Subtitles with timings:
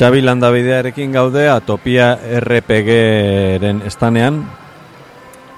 [0.00, 4.38] Xabi Landabidearekin gaude Atopia RPG-ren estanean.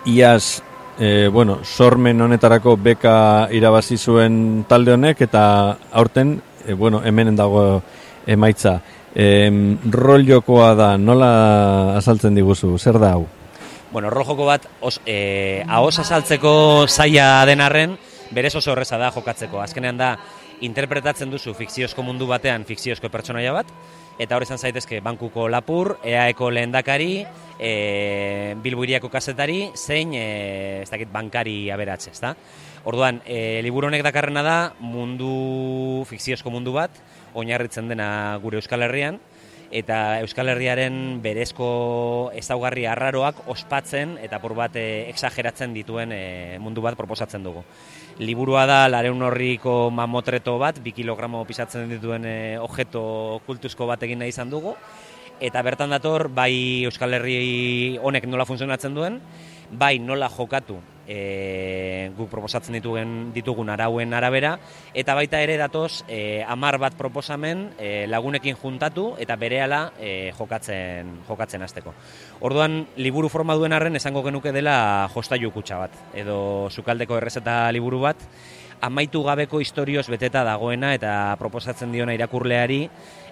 [0.04, 0.65] Iaz,
[0.99, 5.44] e, bueno, sormen honetarako beka irabazi zuen talde honek eta
[5.92, 6.34] aurten,
[6.67, 7.84] e, bueno, hemenen dago
[8.27, 8.80] emaitza.
[9.14, 9.46] E,
[9.95, 13.29] rol jokoa da, nola azaltzen diguzu, zer da hau?
[13.93, 17.95] Bueno, rol joko bat, os, e, ahos azaltzeko zaila denarren,
[18.34, 19.62] berez oso horreza da jokatzeko.
[19.62, 20.16] Azkenean da,
[20.66, 23.70] interpretatzen duzu fikziozko mundu batean fikziozko pertsonaia bat,
[24.19, 27.25] eta hori izan zaitezke bankuko lapur, EAeko lehendakari,
[27.59, 32.34] e, bilbuiriako kasetari, zein e, ez dakit bankari aberatze, ezta?
[32.84, 36.97] Orduan, e, liburu honek dakarrena da mundu, fikziozko mundu bat,
[37.39, 39.20] oinarritzen dena gure Euskal Herrian,
[39.73, 46.23] eta Euskal Herriaren berezko ezaugarri arraroak ospatzen eta por bat e, exageratzen dituen e,
[46.61, 47.65] mundu bat proposatzen dugu
[48.21, 54.21] liburua da lareun horriko mamotreto bat, bi kilogramo pisatzen dituen e, objeto kultuzko bat egin
[54.23, 54.77] nahi izan dugu.
[55.43, 59.19] Eta bertan dator, bai Euskal Herri honek nola funtzionatzen duen,
[59.73, 64.56] bai nola jokatu e, guk proposatzen ditugen ditugun arauen arabera.
[64.95, 71.19] Eta baita ere datoz e, amar bat proposamen e, lagunekin juntatu eta berehala e, jokatzen
[71.28, 71.95] jokatzen hasteko.
[72.41, 78.03] Orduan liburu forma duen arren esango genuke dela jostailu kutxa bat edo sukaldeko errezeta liburu
[78.06, 78.28] bat.
[78.83, 82.80] Amaitu gabeko historioz beteta dagoena eta proposatzen diona irakurleari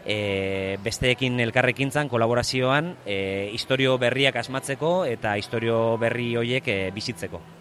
[0.07, 7.60] e, besteekin elkarrekintzan, kolaborazioan, e, historio berriak asmatzeko eta historio berri hoiek e, bizitzeko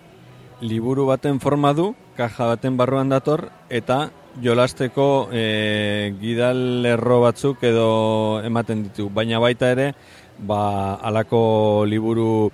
[0.62, 4.10] liburu baten forma du, kaja baten barruan dator, eta
[4.44, 9.10] jolasteko e, gidal erro batzuk edo ematen ditu.
[9.14, 9.94] Baina baita ere,
[10.40, 12.50] ba, alako liburu,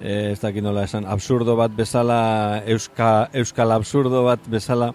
[0.00, 4.92] e, ez dakit nola esan, absurdo bat bezala, euska, euskal absurdo bat bezala,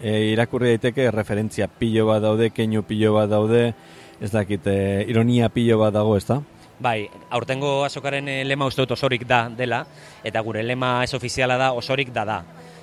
[0.00, 3.68] e, irakurri daiteke referentzia pilo bat daude, keinu pilo bat daude,
[4.20, 6.42] ez dakit, e, ironia pilo bat dago, ez da?
[6.82, 9.84] Bai, aurtengo azokaren eh, lema uste dut osorik da dela,
[10.26, 12.38] eta gure lema ez ofiziala da osorik da da.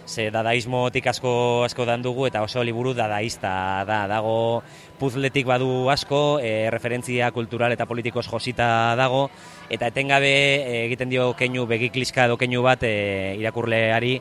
[0.08, 1.32] Ze dadaismotik asko
[1.66, 3.52] asko dan dugu eta oso liburu dadaista
[3.90, 4.00] da.
[4.08, 4.64] Dago
[5.02, 9.26] puzletik badu asko, e, referentzia kultural eta politikos josita dago,
[9.70, 14.16] eta etengabe e, egiten dio keinu begikliska edo keinu bat e, irakurleari,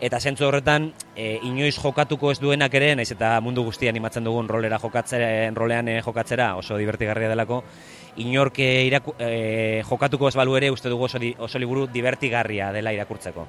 [0.00, 4.48] eta zentzu horretan e, inoiz jokatuko ez duenak ere, naiz eta mundu guztian animatzen dugun
[4.48, 7.62] rolera jokatzera, rolean jokatzera oso divertigarria delako,
[8.16, 12.92] inork iraku, e, jokatuko ez balu ere uste dugu oso, di, oso liburu divertigarria dela
[12.94, 13.46] irakurtzeko.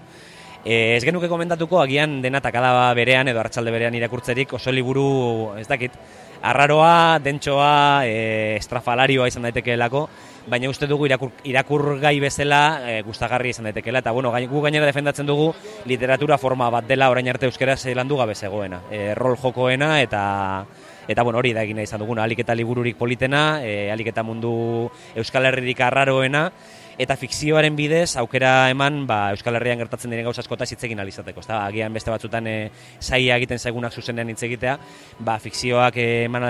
[0.66, 5.68] E, ez genuke komentatuko, agian dena takada berean edo hartzalde berean irakurtzerik oso liburu, ez
[5.70, 5.94] dakit,
[6.42, 10.08] arraroa, dentsoa, e, estrafalarioa izan daitekeelako,
[10.48, 14.04] baina uste dugu irakur, irakurgai bezala e, gustagarri izan daitekeela.
[14.04, 15.52] Eta bueno, gu gainera defendatzen dugu
[15.86, 18.82] literatura forma bat dela orain arte euskera landu gabe zegoena.
[18.92, 20.66] E, rol jokoena eta
[21.08, 24.90] eta bueno, hori da egin izan duguna, alik eta libururik politena, e, alik eta mundu
[25.16, 26.50] Euskal Herririk arraroena,
[26.98, 31.44] eta fikzioaren bidez aukera eman ba, Euskal Herrian gertatzen diren gauza askota hitz egin alizateko,
[31.44, 31.60] ezta?
[31.66, 32.56] Agian beste batzutan e,
[33.00, 34.78] saia egiten zaigunak zuzenean hitz egitea,
[35.20, 36.48] ba, fikzioak eman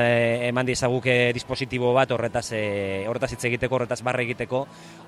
[0.52, 2.64] eman diezaguke dispositibo bat horretaz e,
[3.10, 4.66] horretaz hitz egiteko, horretaz barre egiteko,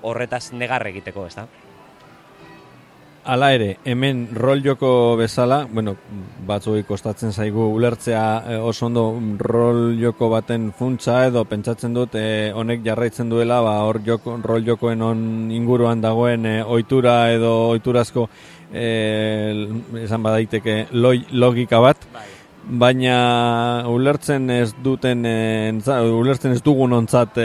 [0.09, 1.47] horretaz negar egiteko, ezta?
[3.27, 4.89] Hala ere, hemen rol joko
[5.19, 5.97] bezala, bueno,
[6.47, 8.21] batzuei kostatzen zaigu ulertzea
[8.53, 9.03] e, oso ondo
[9.41, 14.63] rol joko baten funtsa edo pentsatzen dut e, honek jarraitzen duela, ba, hor joko, rol
[14.63, 18.29] jokoen on inguruan dagoen e, ohitura edo ohiturazko
[18.71, 18.88] e,
[20.05, 22.07] esan badaiteke logika bat.
[22.15, 22.36] Bai
[22.67, 27.39] baina ulertzen ez duten ulertzen ez dugun ontzat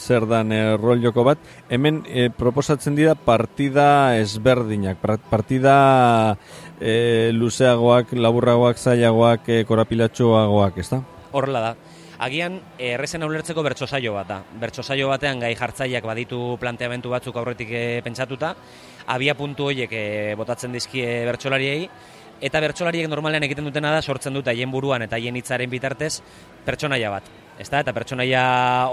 [0.00, 6.36] zer dan e, rol joko bat hemen e, proposatzen dira partida ezberdinak partida
[6.80, 11.02] e, luzeagoak laburragoak zailagoak e, korapilatxoagoak ez da?
[11.32, 11.74] horrela da
[12.20, 14.36] Agian, errezen ulertzeko bertso saio bat da.
[14.60, 17.70] Bertso saio batean gai jartzaileak baditu planteamentu batzuk aurretik
[18.04, 18.50] pentsatuta,
[19.08, 19.94] abia puntu horiek
[20.36, 21.86] botatzen dizkie bertsolariei,
[22.40, 26.20] eta bertsolariek normalean egiten dutena da sortzen dute haien buruan eta haien hitzaren bitartez
[26.64, 27.28] pertsonaia bat.
[27.60, 27.82] Ezta?
[27.84, 28.42] Eta pertsonaia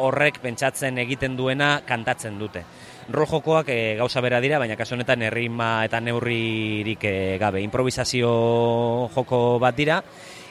[0.03, 2.65] horrek pentsatzen egiten duena kantatzen dute.
[3.07, 7.61] Rol jokoak e, gauza bera dira, baina kasu honetan errima eta neurririk e, gabe.
[7.63, 8.27] Improvisazio
[9.15, 10.01] joko bat dira,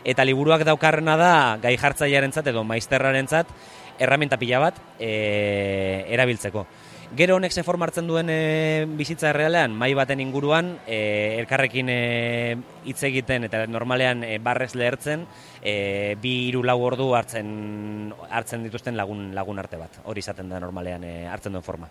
[0.00, 3.52] eta liburuak daukarrena da gai jartzailearentzat edo maizterrarentzat
[4.00, 6.64] erramenta pila bat e, erabiltzeko.
[7.14, 12.98] Gero honek ze formartzen duen e, bizitza errealean, mai baten inguruan, e, elkarrekin e, hitz
[13.06, 15.22] egiten eta normalean e, barrez lehertzen,
[15.62, 20.00] e, bi hiru lau ordu hartzen hartzen dituzten lagun lagun arte bat.
[20.04, 21.88] Hori izaten da normalean e, hartzen duen forma.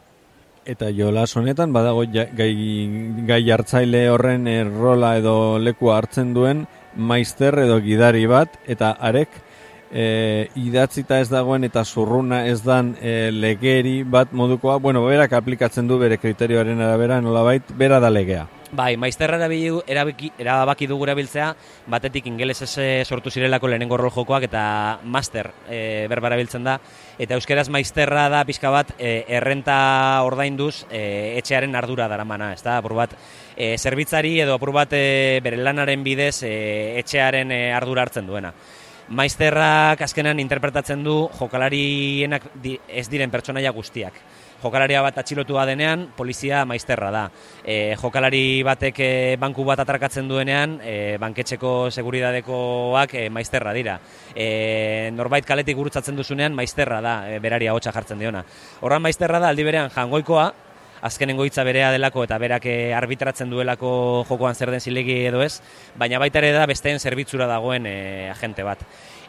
[0.65, 2.53] Eta jolas honetan badago gai,
[3.29, 6.65] gai hartzaile horren errola edo lekua hartzen duen
[6.95, 9.29] maizter edo gidari bat eta arek
[9.91, 15.87] e, idatzita ez dagoen eta zurruna ez dan e, legeri bat modukoa, bueno, berak aplikatzen
[15.87, 18.45] du bere kriterioaren arabera, nolabait, bera da legea.
[18.75, 21.51] Bai, maizterra erabaki, erabaki dugu erabiltzea,
[21.87, 26.79] batetik ingelesez sortu zirelako lehenengo rol jokoak eta master e, berba erabiltzen da.
[27.17, 32.79] Eta euskeraz maizterra da pixka bat e, errenta ordainduz e, etxearen ardura daramana, ez da?
[32.81, 33.15] Apur bat,
[33.55, 36.55] e, zerbitzari edo apur bat e, bere lanaren bidez e,
[37.03, 38.51] etxearen e, ardura hartzen duena.
[39.09, 42.49] Maizterrak azkenan interpretatzen du jokalarienak
[42.87, 44.17] ez diren pertsonaia guztiak
[44.65, 47.23] jokalaria bat atxilotua denean, polizia maizterra da.
[47.61, 49.09] E, jokalari batek e,
[49.41, 53.99] banku bat atrakatzen duenean, e, banketxeko seguridadekoak e, maizterra dira.
[54.33, 58.45] E, norbait kaletik gurutzatzen duzunean, maizterra da, e, beraria hotxa jartzen diona.
[58.81, 60.49] Horran maizterra da, aldi berean jangoikoa,
[61.05, 63.89] azkenengo hitza berea delako eta berak e, arbitratzen duelako
[64.29, 65.59] jokoan zer den zilegi edo ez,
[65.97, 67.97] baina baita ere da besteen zerbitzura dagoen e,
[68.33, 68.81] agente bat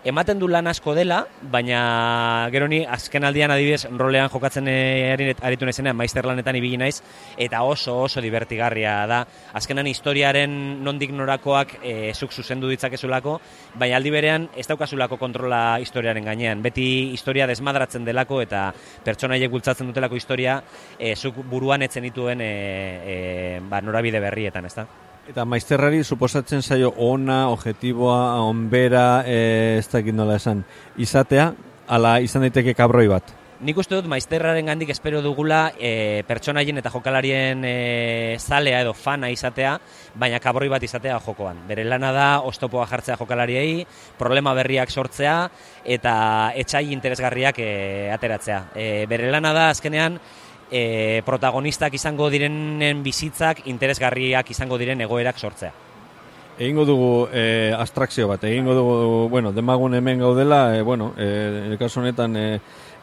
[0.06, 5.66] ematen du lan asko dela, baina gero ni azken aldian adibidez rolean jokatzen erin aritu
[5.66, 7.00] naizenean maister lanetan ibili naiz
[7.36, 9.24] eta oso oso divertigarria da.
[9.58, 10.54] Azkenan historiaren
[10.86, 13.40] nondik norakoak e, zuk zuzendu ditzakezulako,
[13.74, 16.62] baina aldi berean ez daukazulako kontrola historiaren gainean.
[16.62, 16.86] Beti
[17.16, 18.68] historia desmadratzen delako eta
[19.04, 20.60] pertsonaiek bultzatzen dutelako historia
[20.98, 23.18] e, zuk buruan etzen dituen e, e,
[23.66, 24.86] ba, norabide berrietan, ezta?
[25.26, 30.60] Eta maizterrari suposatzen zaio ona, objetiboa, onbera, e, ez dakit nola esan,
[31.02, 31.48] izatea,
[31.90, 33.32] ala izan daiteke kabroi bat.
[33.66, 39.30] Nik uste dut maizterraren gandik espero dugula e, pertsonaien eta jokalarien e, zalea edo fana
[39.32, 39.74] izatea,
[40.14, 41.64] baina kabroi bat izatea jokoan.
[41.66, 43.86] Bere lana da, ostopoa jartzea jokalariei,
[44.20, 45.38] problema berriak sortzea
[45.82, 46.16] eta
[46.54, 47.70] etxai interesgarriak e,
[48.14, 48.66] ateratzea.
[48.76, 50.20] E, bere lana da, azkenean,
[50.70, 55.72] e, protagonistak izango direnen bizitzak interesgarriak izango diren egoerak sortzea.
[56.56, 62.00] Egingo dugu e, abstrakzio bat, egingo dugu, bueno, demagun hemen gaudela, e, bueno, e, kasu
[62.00, 62.60] honetan, e,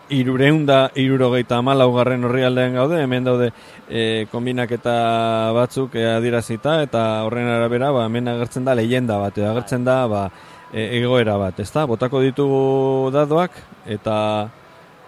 [0.10, 3.52] irureunda, irurogeita garren horri aldean gaude, hemen daude
[3.90, 9.46] e, kombinaketa batzuk e, adirazita, eta horren arabera, ba, hemen agertzen da leyenda bat, e,
[9.46, 10.32] agertzen da, ba,
[10.74, 11.86] e, egoera bat, ezta?
[11.86, 13.52] Botako ditugu dadoak,
[13.86, 14.50] eta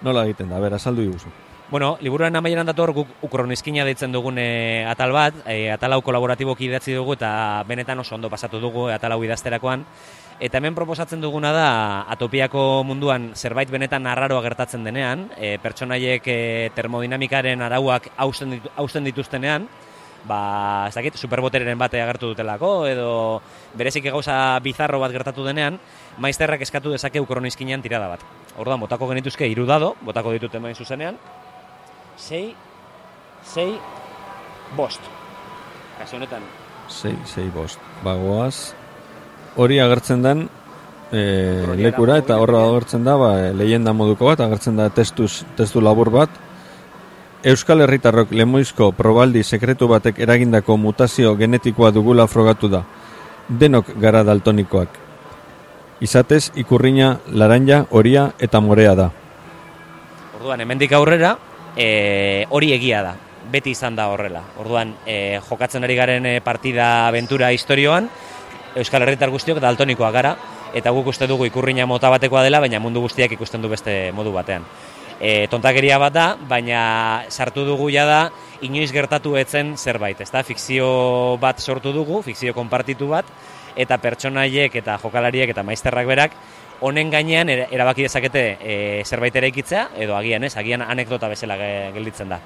[0.01, 1.44] nola egiten da, bera, saldu iguzu.
[1.67, 6.67] Bueno, liburuaren amaieran dator guk ukronizkina deitzen dugun e, atal bat, e, atal hau kolaboratiboki
[6.67, 9.81] idatzi dugu eta benetan oso ondo pasatu dugu e, atal hau idazterakoan.
[10.37, 11.69] Eta hemen proposatzen duguna da
[12.13, 16.37] atopiako munduan zerbait benetan arraroa gertatzen denean, e, pertsonaiek e,
[16.75, 19.65] termodinamikaren arauak hausten, ditu, dituztenean,
[20.29, 23.09] ba, ez dakit, superbotereren bate agertu dutelako, edo
[23.73, 25.79] berezik gauza bizarro bat gertatu denean,
[26.21, 28.29] maizterrak eskatu dezake ukronizkinean tirada bat.
[28.61, 31.17] Orduan, botako genituzke irudado, botako ditut hemen zuzenean,
[32.17, 32.55] sei,
[33.43, 33.75] sei,
[34.77, 35.01] bost.
[35.99, 36.43] Kaso honetan.
[36.89, 37.79] Sei, sei, bost.
[38.03, 38.73] Bagoaz,
[39.55, 40.47] hori agertzen den
[41.11, 46.11] e, lekura eta horra agertzen da, ba, lehenda moduko bat, agertzen da testuz, testu labur
[46.13, 46.43] bat.
[47.45, 52.81] Euskal Herritarrok lemoizko probaldi sekretu batek eragindako mutazio genetikoa dugula frogatu da.
[53.49, 55.03] Denok gara daltonikoak.
[56.01, 59.11] Izatez, ikurriña, laranja, horia eta morea da.
[60.39, 61.35] Orduan, hemendik aurrera,
[61.75, 63.13] e, hori egia da,
[63.51, 64.41] beti izan da horrela.
[64.61, 68.09] Orduan, e, jokatzen ari garen e, partida aventura historioan,
[68.75, 70.35] Euskal Herritar guztiok daltonikoa gara,
[70.75, 74.33] eta guk uste dugu ikurriña mota batekoa dela, baina mundu guztiak ikusten du beste modu
[74.35, 74.65] batean.
[75.15, 78.19] E, tontakeria bat da, baina sartu dugu ja da,
[78.67, 83.29] inoiz gertatu etzen zerbait, ez da, fikzio bat sortu dugu, fikzio konpartitu bat,
[83.75, 86.35] eta pertsonaiek eta jokalariek eta maizterrak berak
[86.81, 91.57] honen gainean erabaki dezakete e, zerbait ere ikitzea, edo agian ez, agian anekdota bezala
[91.95, 92.39] gelditzen da.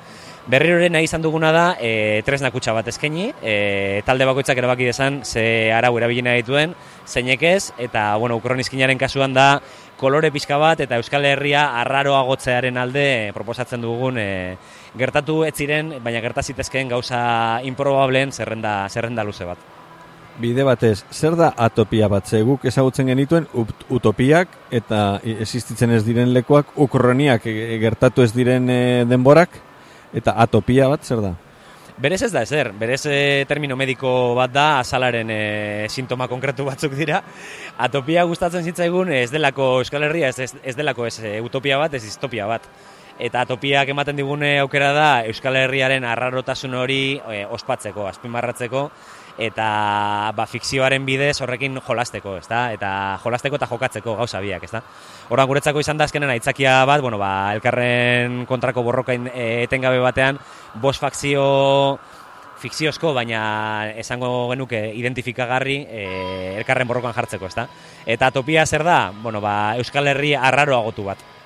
[0.49, 5.21] Berriro nahi izan duguna da, e, tresna kutsa bat ezkeni, e, talde bakoitzak erabaki dezan,
[5.25, 6.73] ze arau erabilina dituen,
[7.05, 9.61] zeinek ez, eta, bueno, ukronizkinaren kasuan da,
[9.99, 14.29] kolore pixka bat eta Euskal Herria arraroa gotzearen alde proposatzen dugun e,
[14.97, 17.19] gertatu ez ziren, baina gertazitezkeen gauza
[17.67, 19.78] improbableen zerrenda, zerrenda luze bat
[20.39, 22.27] bide batez, zer da atopia bat?
[22.27, 23.47] Ze guk ezagutzen genituen
[23.89, 28.79] utopiak eta existitzen ez diren lekuak, ukroniak e, gertatu ez diren e,
[29.09, 29.59] denborak,
[30.15, 31.35] eta atopia bat zer da?
[31.99, 33.17] Berez ez da ezer, berez e,
[33.47, 35.41] termino mediko bat da, azalaren e,
[35.91, 37.19] sintoma konkretu batzuk dira.
[37.77, 42.47] Atopia gustatzen zitzaigun ez delako Euskal Herria, ez, ez, delako ez utopia bat, ez distopia
[42.47, 42.71] bat.
[43.19, 47.01] Eta atopiak ematen digune aukera da Euskal Herriaren arrarotasun hori
[47.51, 48.85] ospatzeko, azpimarratzeko,
[49.39, 52.67] eta ba, fikzioaren bidez horrekin jolasteko, ezta?
[52.75, 52.91] Eta
[53.23, 54.83] jolasteko eta jokatzeko gauza biak, ezta?
[55.31, 60.39] Horan guretzako izan da azkenen aitzakia bat, bueno, ba, elkarren kontrako borroka e, etengabe batean,
[60.75, 61.99] bos fakzio
[62.59, 63.41] fikziozko, baina
[63.95, 66.05] esango genuke identifikagarri e,
[66.59, 67.69] elkarren borrokan jartzeko, ezta?
[68.05, 69.01] Eta topia zer da?
[69.23, 71.38] Bueno, ba, Euskal Herri arraro agotu bat.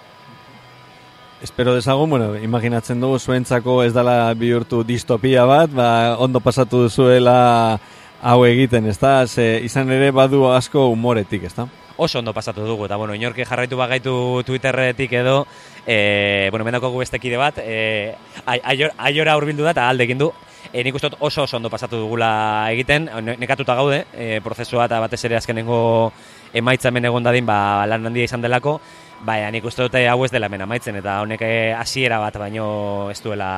[1.43, 7.81] Espero dezagun, bueno, imaginatzen dugu zuentzako ez dala bihurtu distopia bat, ba, ondo pasatu duzuela
[8.23, 9.27] hau egiten, ezta?
[9.27, 11.67] Ze izan ere badu asko humoretik, ezta?
[11.97, 14.15] Oso ondo pasatu dugu, eta bueno, inorke jarraitu bagaitu
[14.47, 15.43] Twitterretik edo,
[15.85, 18.15] e, bueno, mendako bestekide bat, e,
[18.47, 20.31] aiora urbildu da eta alde egin du,
[20.71, 25.25] e, nik uste oso oso ondo pasatu dugula egiten, nekatuta gaude, e, prozesua eta batez
[25.27, 26.13] ere azkenengo
[26.53, 28.79] emaitza hemen egon dadin, ba, lan handia izan delako,
[29.23, 31.45] Baina, nik uste dute hau ez dela hemen amaitzen, eta honek
[31.79, 32.65] hasiera bat, baino
[33.11, 33.51] ez duela,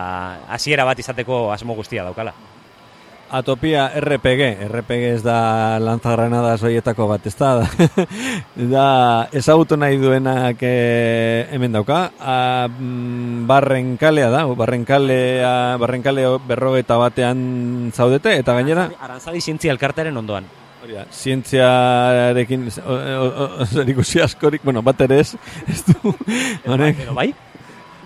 [0.54, 2.36] hasiera bat izateko asmo guztia daukala.
[3.36, 7.66] Atopia RPG, RPG ez da lanzagranadas zoietako bat, ez da,
[8.76, 8.86] da
[9.34, 12.36] ezagutu nahi duenak e, hemen dauka, a,
[12.70, 18.92] mm, barren kalea da, barren kalea, barren kalea berrogeta batean zaudete, eta gainera...
[19.02, 20.46] Arantzadi zientzia elkartaren ondoan.
[21.12, 25.36] Zientziarekin, zer ikusi askorik, bueno, bat ere ez,
[25.68, 26.14] ez du,
[26.66, 27.32] honek, bai?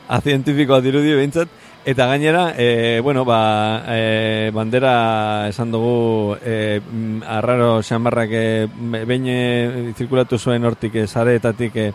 [0.10, 6.82] A zientifikoa dirudi behintzat, Eta gainera, e, bueno, ba, e, bandera esan dugu e,
[7.26, 8.68] arraro xamarrak e,
[9.08, 11.88] behin zirkulatu zuen hortik e, zareetatik e,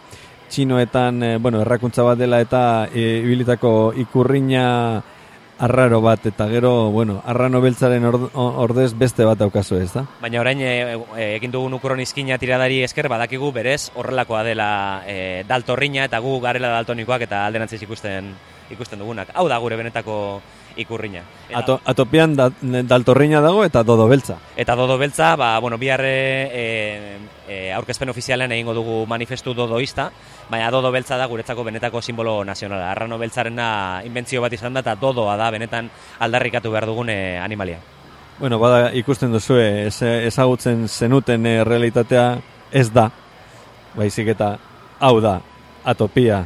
[0.48, 4.64] txinoetan, e, bueno, errakuntza bat dela eta e, ibilitako ikurriña
[5.58, 10.04] arraro bat, eta gero, bueno, arrano beltzaren ordez beste bat daukazu ez da?
[10.20, 10.98] Baina orain, e,
[11.36, 14.68] egin dugun ukron izkina tiradari esker, badakigu berez horrelakoa dela
[15.06, 18.34] e, daltorriña eta gu garela daltonikoak eta alderantziz ikusten
[18.70, 19.30] ikusten dugunak.
[19.34, 20.16] Hau da gure benetako
[20.76, 21.22] ikurriña.
[21.54, 24.36] Ato, atopian da, daltorriña dago eta dodo beltza.
[24.56, 30.10] Eta dodo beltza, ba, bueno, biharre e, e, aurkezpen ofizialen egingo dugu manifestu dodoista,
[30.50, 32.90] baina dodo beltza da guretzako benetako simbolo nazionala.
[32.90, 35.90] Arrano beltzarena inbentzio bat izan da eta dodoa da benetan
[36.20, 37.78] aldarrikatu behar dugun animalia.
[38.38, 42.26] Bueno, bada ikusten duzu, ezagutzen zenuten e, realitatea
[42.72, 43.10] ez da,
[43.94, 44.56] baizik eta
[44.98, 45.38] hau da,
[45.84, 46.44] atopia,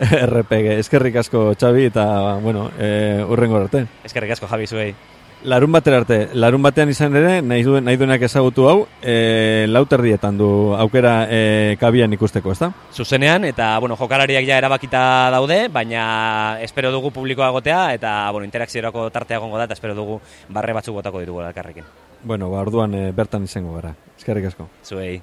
[0.32, 0.78] RPG.
[0.80, 3.86] Eskerrik asko, Xabi, eta, bueno, e, urrengo arte.
[4.04, 4.94] Eskerrik asko, Javi, zuei.
[5.42, 10.02] Larun batera arte, larun batean izan ere, nahi, duen, nahi duenak ezagutu hau, e, lauter
[10.04, 12.68] dietan du aukera e, kabian ikusteko, ezta?
[12.92, 15.02] Zuzenean, eta, bueno, jokalariak ja erabakita
[15.32, 16.04] daude, baina
[16.60, 21.00] espero dugu publikoa gotea, eta, bueno, interakziorako tartea gongo da, eta espero dugu barre batzuk
[21.00, 21.88] botako ditugu elkarrekin.
[22.22, 23.96] Bueno, ba, orduan e, bertan izango gara.
[24.20, 24.68] Eskerrik asko.
[24.84, 25.22] Zuei.